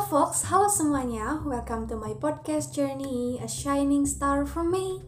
[0.00, 1.44] Folks, halo semuanya.
[1.44, 5.04] Welcome to my podcast journey, A Shining Star from Me.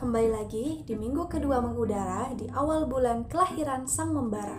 [0.00, 4.56] Kembali lagi di minggu kedua mengudara di awal bulan kelahiran sang membara.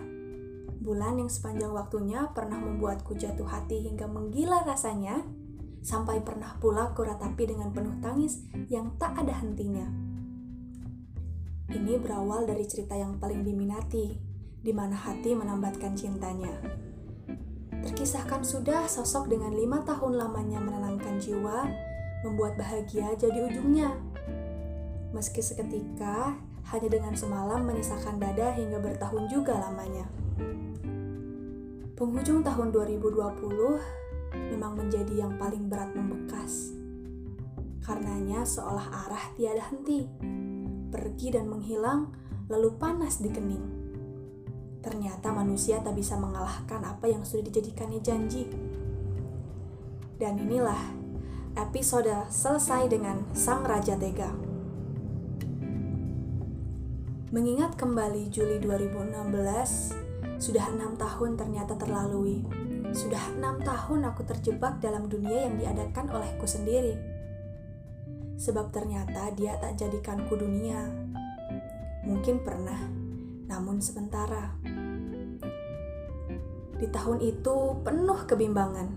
[0.78, 5.26] Bulan yang sepanjang waktunya pernah membuatku jatuh hati hingga menggila rasanya,
[5.82, 9.90] sampai pernah pula kuratapi dengan penuh tangis yang tak ada hentinya.
[11.66, 14.06] Ini berawal dari cerita yang paling diminati,
[14.62, 16.91] di mana hati menambatkan cintanya.
[17.82, 21.66] Terkisahkan sudah sosok dengan lima tahun lamanya menenangkan jiwa,
[22.22, 23.90] membuat bahagia jadi ujungnya.
[25.10, 26.38] Meski seketika,
[26.70, 30.06] hanya dengan semalam menyisakan dada hingga bertahun juga lamanya.
[31.98, 36.70] Penghujung tahun 2020 memang menjadi yang paling berat membekas.
[37.82, 40.06] Karenanya seolah arah tiada henti,
[40.94, 42.14] pergi dan menghilang,
[42.46, 43.81] lalu panas di kening
[44.82, 48.50] Ternyata manusia tak bisa mengalahkan apa yang sudah dijadikannya janji.
[50.18, 50.78] Dan inilah
[51.54, 54.30] episode selesai dengan Sang Raja Tega.
[57.32, 59.96] Mengingat kembali Juli 2016,
[60.36, 62.44] sudah enam tahun ternyata terlalui.
[62.92, 66.92] Sudah enam tahun aku terjebak dalam dunia yang diadakan olehku sendiri.
[68.36, 70.92] Sebab ternyata dia tak jadikanku dunia.
[72.04, 72.84] Mungkin pernah,
[73.48, 74.61] namun sementara.
[76.82, 78.90] Di tahun itu penuh kebimbangan,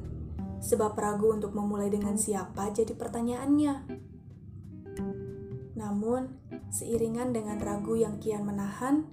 [0.57, 4.01] sebab ragu untuk memulai dengan siapa jadi pertanyaannya.
[5.77, 6.33] Namun,
[6.73, 9.05] seiringan dengan ragu yang kian menahan,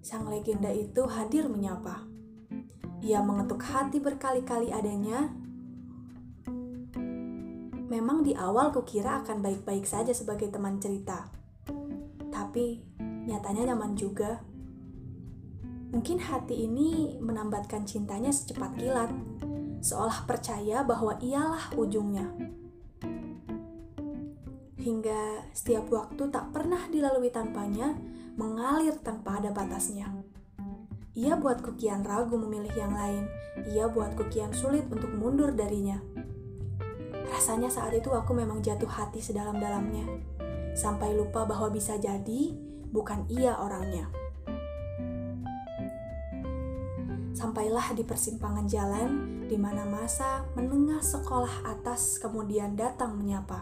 [0.00, 2.08] sang legenda itu hadir menyapa.
[3.04, 5.36] Ia mengetuk hati berkali-kali adanya.
[7.92, 11.28] Memang di awal kukira akan baik-baik saja sebagai teman cerita.
[12.32, 12.80] Tapi,
[13.28, 14.40] nyatanya nyaman juga.
[15.94, 19.10] Mungkin hati ini menambatkan cintanya secepat kilat,
[19.78, 22.26] seolah percaya bahwa ialah ujungnya.
[24.76, 27.94] Hingga setiap waktu tak pernah dilalui tanpanya,
[28.38, 30.10] mengalir tanpa ada batasnya.
[31.16, 33.24] Ia buatku kian ragu memilih yang lain,
[33.72, 35.96] ia buatku kian sulit untuk mundur darinya.
[37.26, 40.06] Rasanya saat itu aku memang jatuh hati sedalam-dalamnya,
[40.76, 42.52] sampai lupa bahwa bisa jadi
[42.92, 44.25] bukan ia orangnya.
[47.36, 53.60] Sampailah di persimpangan jalan di mana masa menengah sekolah atas kemudian datang menyapa.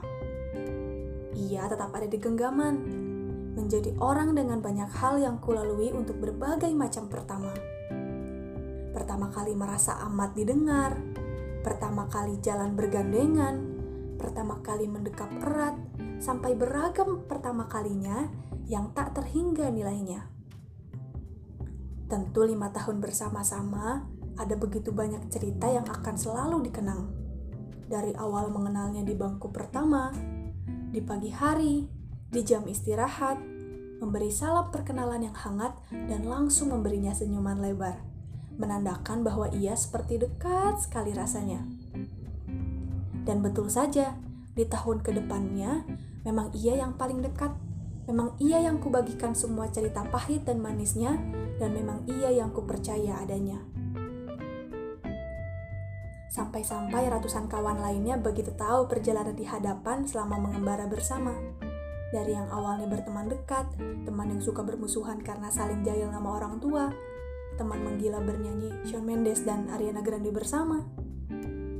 [1.34, 2.74] Ia tetap ada di genggaman,
[3.58, 7.50] menjadi orang dengan banyak hal yang kulalui untuk berbagai macam pertama.
[8.94, 10.94] Pertama kali merasa amat didengar,
[11.66, 13.58] pertama kali jalan bergandengan,
[14.22, 15.74] pertama kali mendekap erat,
[16.22, 18.30] sampai beragam pertama kalinya
[18.70, 20.33] yang tak terhingga nilainya.
[22.14, 24.06] Tentu lima tahun bersama-sama,
[24.38, 27.10] ada begitu banyak cerita yang akan selalu dikenang.
[27.90, 30.14] Dari awal mengenalnya di bangku pertama,
[30.94, 31.90] di pagi hari,
[32.30, 33.42] di jam istirahat,
[33.98, 37.98] memberi salam perkenalan yang hangat dan langsung memberinya senyuman lebar,
[38.62, 41.66] menandakan bahwa ia seperti dekat sekali rasanya.
[43.26, 44.14] Dan betul saja,
[44.54, 45.82] di tahun ke depannya,
[46.22, 47.50] memang ia yang paling dekat.
[48.04, 51.16] Memang ia yang kubagikan semua cerita pahit dan manisnya
[51.56, 53.56] dan memang ia yang kupercaya adanya.
[56.28, 61.32] Sampai-sampai ratusan kawan lainnya begitu tahu perjalanan di hadapan selama mengembara bersama.
[62.10, 63.70] Dari yang awalnya berteman dekat,
[64.04, 66.90] teman yang suka bermusuhan karena saling jahil nama orang tua,
[67.54, 70.82] teman menggila bernyanyi Shawn Mendes dan Ariana Grande bersama.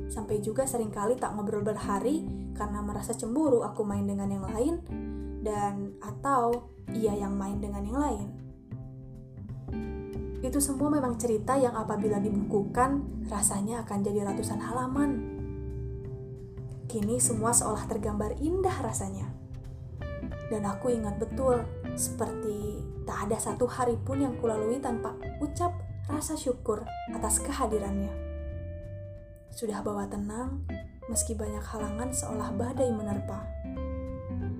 [0.07, 2.23] Sampai juga sering kali tak ngobrol berhari
[2.55, 4.75] karena merasa cemburu aku main dengan yang lain
[5.45, 8.27] dan atau ia yang main dengan yang lain.
[10.41, 15.11] Itu semua memang cerita yang apabila dibukukan rasanya akan jadi ratusan halaman.
[16.89, 19.29] Kini semua seolah tergambar indah rasanya.
[20.49, 21.65] Dan aku ingat betul,
[21.97, 25.73] seperti tak ada satu hari pun yang kulalui tanpa ucap
[26.05, 28.13] rasa syukur atas kehadirannya.
[29.49, 30.61] Sudah bawa tenang,
[31.09, 33.54] meski banyak halangan seolah badai menerpa.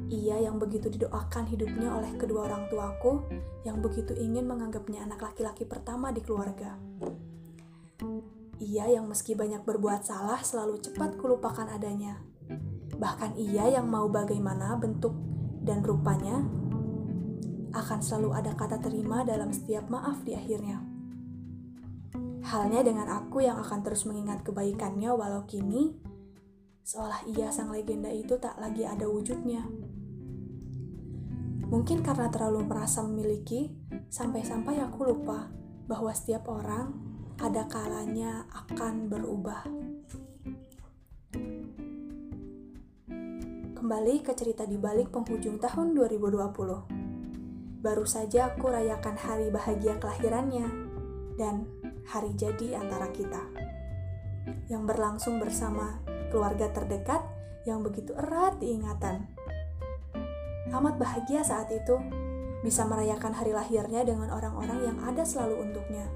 [0.05, 3.25] Ia yang begitu didoakan hidupnya oleh kedua orang tuaku,
[3.65, 6.77] yang begitu ingin menganggapnya anak laki-laki pertama di keluarga.
[8.61, 12.21] Ia yang meski banyak berbuat salah selalu cepat kulupakan adanya.
[12.95, 15.11] Bahkan ia yang mau bagaimana bentuk
[15.65, 16.45] dan rupanya
[17.75, 20.79] akan selalu ada kata terima dalam setiap maaf di akhirnya.
[22.45, 25.97] Halnya dengan aku yang akan terus mengingat kebaikannya walau kini
[26.85, 29.65] seolah ia sang legenda itu tak lagi ada wujudnya.
[31.75, 33.68] Mungkin karena terlalu merasa memiliki,
[34.07, 35.51] sampai-sampai aku lupa
[35.92, 36.95] bahwa setiap orang
[37.36, 39.68] ada kalanya akan berubah.
[43.75, 47.83] Kembali ke cerita di balik penghujung tahun 2020.
[47.83, 50.72] Baru saja aku rayakan hari bahagia kelahirannya
[51.36, 51.68] dan
[52.07, 53.51] hari jadi antara kita.
[54.72, 56.00] Yang berlangsung bersama
[56.31, 57.19] keluarga terdekat
[57.68, 59.34] yang begitu erat diingatan
[60.73, 61.97] Amat bahagia saat itu
[62.65, 66.09] bisa merayakan hari lahirnya dengan orang-orang yang ada selalu untuknya.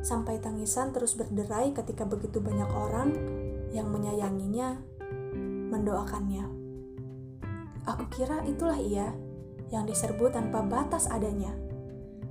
[0.00, 3.12] Sampai tangisan terus berderai ketika begitu banyak orang
[3.72, 4.80] yang menyayanginya,
[5.68, 6.44] mendoakannya.
[7.84, 9.12] Aku kira itulah ia
[9.68, 11.52] yang diserbu tanpa batas adanya.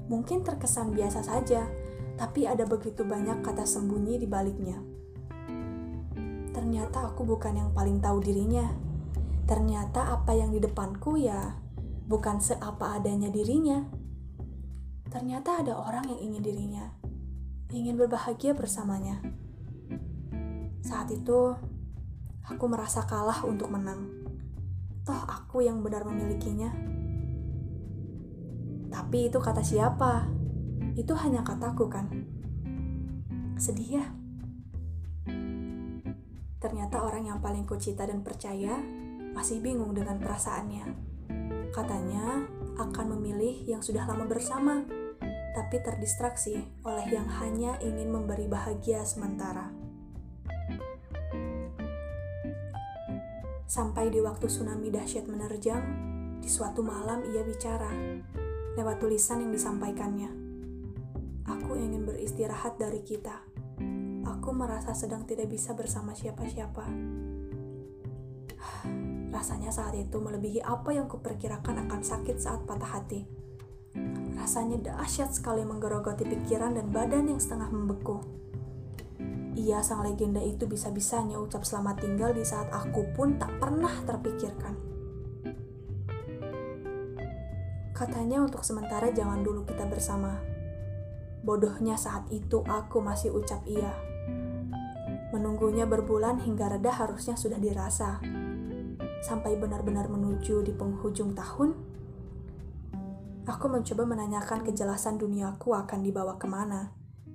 [0.09, 1.69] Mungkin terkesan biasa saja,
[2.17, 4.77] tapi ada begitu banyak kata sembunyi di baliknya.
[6.53, 8.92] Ternyata aku bukan yang paling tahu dirinya.
[9.43, 11.59] Ternyata apa yang di depanku ya
[12.07, 13.83] bukan seapa adanya dirinya.
[15.11, 16.85] Ternyata ada orang yang ingin dirinya,
[17.69, 19.21] ingin berbahagia bersamanya.
[20.81, 21.53] Saat itu,
[22.47, 24.23] aku merasa kalah untuk menang
[25.03, 26.71] toh aku yang benar memilikinya.
[28.87, 30.31] Tapi itu kata siapa?
[30.95, 32.07] Itu hanya kataku kan?
[33.59, 34.05] Sedih ya?
[36.63, 38.79] Ternyata orang yang paling kucita dan percaya
[39.33, 40.85] masih bingung dengan perasaannya.
[41.73, 42.45] Katanya
[42.77, 44.85] akan memilih yang sudah lama bersama,
[45.53, 49.69] tapi terdistraksi oleh yang hanya ingin memberi bahagia sementara.
[53.69, 55.81] Sampai di waktu tsunami dahsyat menerjang,
[56.37, 57.89] di suatu malam ia bicara
[58.77, 60.29] lewat tulisan yang disampaikannya.
[61.49, 63.41] Aku ingin beristirahat dari kita.
[64.29, 66.85] Aku merasa sedang tidak bisa bersama siapa-siapa.
[69.33, 73.25] Rasanya saat itu melebihi apa yang kuperkirakan akan sakit saat patah hati.
[74.37, 78.21] Rasanya dahsyat sekali menggerogoti pikiran dan badan yang setengah membeku.
[79.57, 84.73] Ia sang legenda itu bisa-bisanya ucap selamat tinggal di saat aku pun tak pernah terpikirkan.
[87.93, 90.41] Katanya untuk sementara jangan dulu kita bersama.
[91.45, 93.93] Bodohnya saat itu aku masih ucap iya.
[95.29, 98.21] Menunggunya berbulan hingga reda harusnya sudah dirasa.
[99.23, 101.71] Sampai benar-benar menuju di penghujung tahun,
[103.47, 106.91] aku mencoba menanyakan kejelasan duniaku akan dibawa ke mana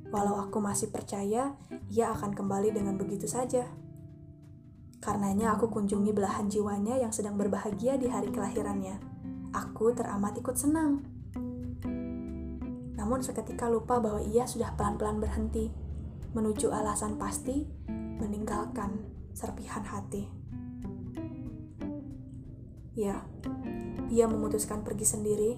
[0.09, 1.53] Walau aku masih percaya,
[1.93, 3.69] ia akan kembali dengan begitu saja.
[5.05, 8.97] Karenanya aku kunjungi belahan jiwanya yang sedang berbahagia di hari kelahirannya.
[9.53, 11.05] Aku teramat ikut senang.
[12.97, 15.69] Namun seketika lupa bahwa ia sudah pelan-pelan berhenti,
[16.33, 19.05] menuju alasan pasti, meninggalkan
[19.37, 20.25] serpihan hati.
[22.99, 23.23] Ya,
[24.11, 25.53] ia memutuskan pergi sendiri.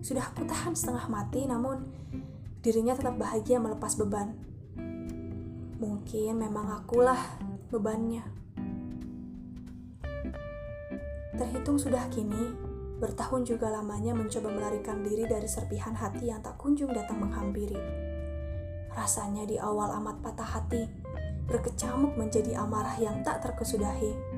[0.00, 1.84] Sudah aku tahan setengah mati, namun
[2.64, 4.32] dirinya tetap bahagia melepas beban.
[5.76, 7.20] Mungkin memang akulah
[7.68, 8.24] bebannya.
[11.36, 12.56] Terhitung sudah kini,
[12.96, 17.76] bertahun juga lamanya mencoba melarikan diri dari serpihan hati yang tak kunjung datang menghampiri.
[18.96, 20.88] Rasanya di awal amat patah hati,
[21.44, 24.33] berkecamuk menjadi amarah yang tak terkesudahi.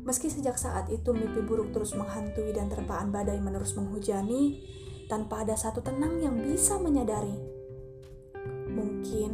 [0.00, 4.64] Meski sejak saat itu mimpi buruk terus menghantui dan terpaan badai menerus menghujani,
[5.10, 7.34] tanpa ada satu tenang yang bisa menyadari.
[8.70, 9.30] Mungkin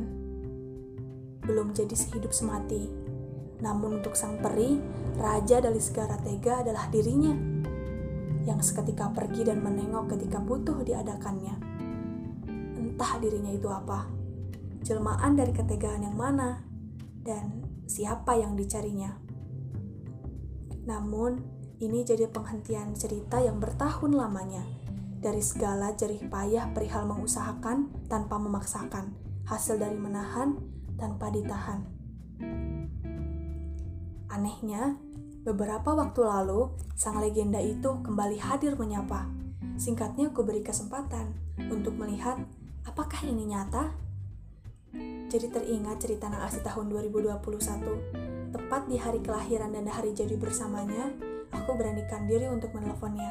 [1.45, 2.91] belum jadi sehidup semati,
[3.63, 4.81] namun untuk sang peri,
[5.21, 7.37] raja dari segala tega adalah dirinya
[8.47, 11.55] yang seketika pergi dan menengok ketika butuh diadakannya.
[12.79, 14.09] Entah dirinya itu apa,
[14.83, 16.63] jelmaan dari ketegaan yang mana,
[17.23, 19.26] dan siapa yang dicarinya.
[20.87, 21.43] Namun,
[21.83, 24.65] ini jadi penghentian cerita yang bertahun lamanya
[25.21, 29.13] dari segala jerih payah perihal mengusahakan tanpa memaksakan,
[29.51, 30.57] hasil dari menahan
[30.95, 31.83] tanpa ditahan.
[34.31, 34.95] Anehnya,
[35.43, 39.27] beberapa waktu lalu, sang legenda itu kembali hadir menyapa.
[39.77, 41.35] Singkatnya, aku beri kesempatan
[41.69, 42.39] untuk melihat
[42.87, 43.91] apakah ini nyata.
[45.27, 48.36] Jadi teringat cerita Naas tahun 2021,
[48.67, 51.15] tepat di hari kelahiran dan hari jadi bersamanya,
[51.55, 53.31] aku beranikan diri untuk menelponnya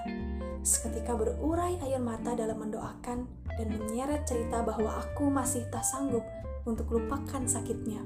[0.63, 3.27] seketika berurai air mata dalam mendoakan
[3.59, 6.23] dan menyeret cerita bahwa aku masih tak sanggup
[6.63, 7.99] untuk lupakan sakitnya.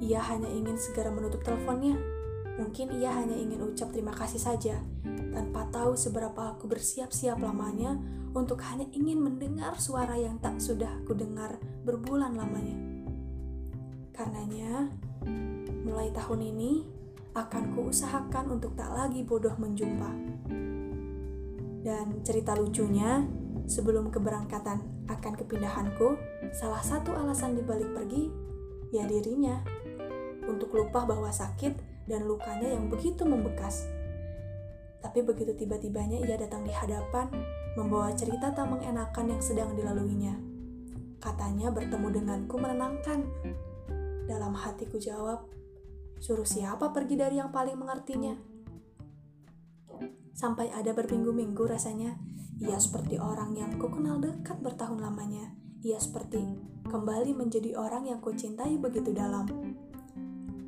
[0.00, 2.00] Ia hanya ingin segera menutup teleponnya.
[2.56, 4.80] Mungkin ia hanya ingin ucap terima kasih saja,
[5.28, 8.00] tanpa tahu seberapa aku bersiap-siap lamanya
[8.32, 12.80] untuk hanya ingin mendengar suara yang tak sudah kudengar berbulan lamanya.
[14.16, 14.88] Karenanya,
[15.82, 16.72] mulai tahun ini
[17.32, 20.42] akan kuusahakan untuk tak lagi bodoh menjumpa
[21.82, 23.26] dan cerita lucunya,
[23.66, 24.78] sebelum keberangkatan
[25.10, 26.14] akan kepindahanku,
[26.54, 28.30] salah satu alasan dibalik pergi,
[28.94, 29.58] ya dirinya.
[30.46, 33.90] Untuk lupa bahwa sakit dan lukanya yang begitu membekas.
[35.02, 37.26] Tapi begitu tiba-tibanya ia datang di hadapan,
[37.74, 40.38] membawa cerita tak mengenakan yang sedang dilaluinya.
[41.18, 43.26] Katanya bertemu denganku menenangkan.
[44.26, 45.50] Dalam hatiku jawab,
[46.22, 48.34] suruh siapa pergi dari yang paling mengertinya?
[50.32, 52.16] Sampai ada berminggu-minggu rasanya,
[52.62, 55.50] ia seperti orang yang ku kenal dekat bertahun lamanya.
[55.82, 56.38] Ia seperti
[56.86, 59.50] kembali menjadi orang yang kucintai begitu dalam.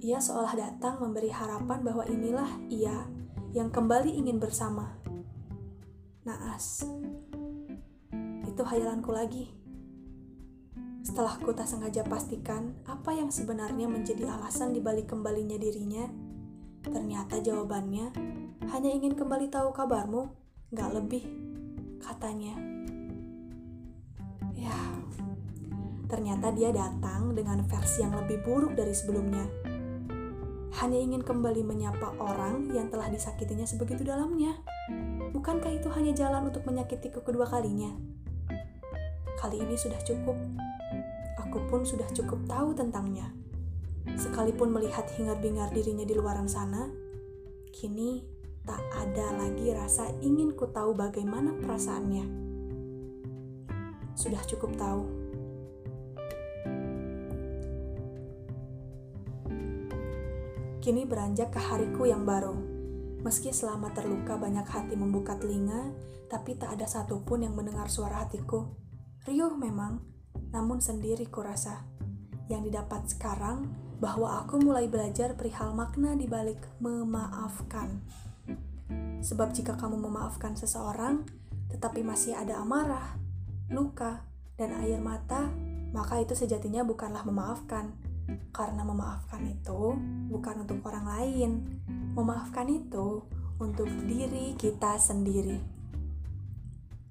[0.03, 3.07] Ia seolah datang memberi harapan bahwa inilah ia
[3.55, 4.99] yang kembali ingin bersama.
[6.27, 6.83] Naas,
[8.45, 9.64] itu hayalanku lagi.
[11.05, 16.09] Setelah ku tak sengaja pastikan apa yang sebenarnya menjadi alasan dibalik kembalinya dirinya,
[16.81, 18.09] ternyata jawabannya
[18.73, 20.33] hanya ingin kembali tahu kabarmu,
[20.73, 21.29] gak lebih,
[22.01, 22.57] katanya.
[24.57, 24.81] Ya,
[26.09, 29.45] ternyata dia datang dengan versi yang lebih buruk dari sebelumnya
[30.83, 34.59] hanya ingin kembali menyapa orang yang telah disakitinya sebegitu dalamnya.
[35.31, 37.95] Bukankah itu hanya jalan untuk menyakitiku kedua kalinya?
[39.39, 40.35] Kali ini sudah cukup.
[41.55, 43.31] Aku pun sudah cukup tahu tentangnya.
[44.19, 46.91] Sekalipun melihat hingar-bingar dirinya di luaran sana,
[47.71, 48.27] kini
[48.67, 52.27] tak ada lagi rasa ingin ku tahu bagaimana perasaannya.
[54.19, 55.07] Sudah cukup tahu
[60.83, 62.59] Kini beranjak ke hariku yang baru.
[63.23, 65.95] Meski selama terluka banyak hati membuka telinga,
[66.27, 68.75] tapi tak ada satupun yang mendengar suara hatiku.
[69.23, 70.14] Riuh memang,
[70.55, 71.83] namun sendiri kurasa.
[72.47, 77.99] Yang didapat sekarang bahwa aku mulai belajar perihal makna di balik memaafkan.
[79.25, 81.27] Sebab jika kamu memaafkan seseorang,
[81.75, 83.19] tetapi masih ada amarah,
[83.73, 84.23] luka,
[84.55, 85.51] dan air mata,
[85.91, 87.97] maka itu sejatinya bukanlah memaafkan,
[88.55, 89.97] karena memaafkan itu
[90.31, 91.51] bukan untuk orang lain.
[92.15, 93.25] Memaafkan itu
[93.59, 95.59] untuk diri kita sendiri.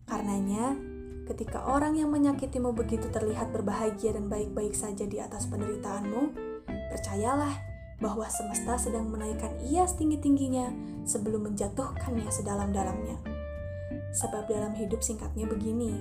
[0.05, 0.92] Karenanya,
[1.23, 6.35] ketika orang yang menyakitimu begitu terlihat berbahagia dan baik-baik saja di atas penderitaanmu,
[6.91, 7.53] percayalah
[8.03, 10.67] bahwa semesta sedang menaikkan ia setinggi-tingginya
[11.07, 13.15] sebelum menjatuhkannya sedalam-dalamnya.
[14.13, 15.95] Sebab dalam hidup singkatnya begini,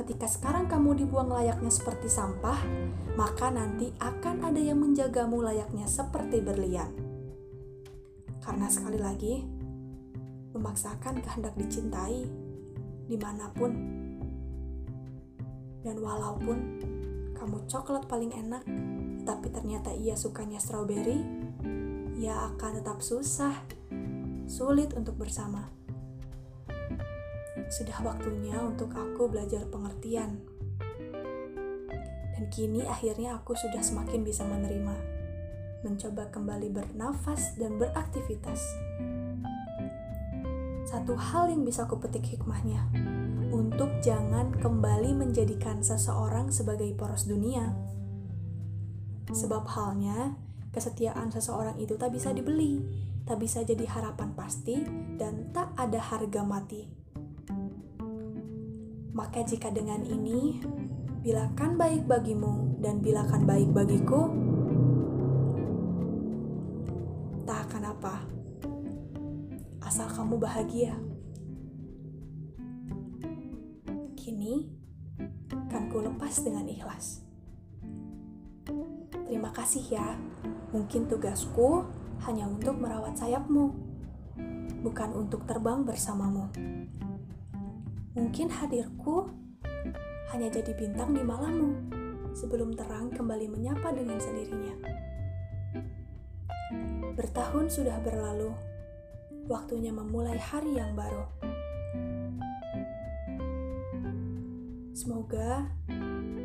[0.00, 2.56] ketika sekarang kamu dibuang layaknya seperti sampah,
[3.14, 6.88] maka nanti akan ada yang menjagamu layaknya seperti berlian.
[8.40, 9.44] Karena sekali lagi,
[10.56, 12.24] memaksakan kehendak dicintai
[13.04, 13.97] di mana pun.
[15.82, 16.58] Dan walaupun
[17.38, 18.66] kamu coklat paling enak,
[19.22, 21.22] tapi ternyata ia sukanya strawberry,
[22.18, 23.54] ia akan tetap susah,
[24.48, 25.78] sulit untuk bersama
[27.68, 30.40] sudah waktunya untuk aku belajar pengertian.
[32.32, 34.96] Dan kini akhirnya aku sudah semakin bisa menerima,
[35.84, 38.60] mencoba kembali bernafas dan beraktivitas.
[40.88, 42.88] Satu hal yang bisa aku petik hikmahnya,
[43.48, 47.72] untuk jangan kembali menjadikan seseorang sebagai poros dunia.
[49.28, 50.36] Sebab halnya,
[50.72, 52.80] kesetiaan seseorang itu tak bisa dibeli,
[53.28, 54.80] tak bisa jadi harapan pasti,
[55.20, 56.88] dan tak ada harga mati.
[59.12, 60.62] Maka jika dengan ini,
[61.20, 64.32] bilakan baik bagimu dan bilakan baik bagiku,
[67.44, 68.14] tak akan apa.
[69.82, 70.94] Asal kamu bahagia.
[74.28, 74.60] Kini,
[75.72, 77.24] kan ku lepas dengan ikhlas.
[79.24, 80.20] Terima kasih ya.
[80.68, 81.88] Mungkin tugasku
[82.28, 83.72] hanya untuk merawat sayapmu,
[84.84, 86.44] bukan untuk terbang bersamamu.
[88.12, 89.32] Mungkin hadirku
[90.36, 91.88] hanya jadi bintang di malammu
[92.36, 94.76] sebelum terang kembali menyapa dengan sendirinya.
[97.16, 98.52] Bertahun sudah berlalu,
[99.48, 101.47] waktunya memulai hari yang baru.
[105.08, 105.64] Semoga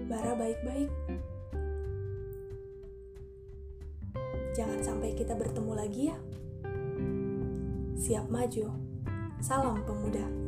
[0.08, 0.88] Bara baik-baik.
[4.56, 6.16] Jangan sampai kita bertemu lagi ya.
[8.00, 8.72] Siap maju.
[9.44, 10.43] Salam pemuda.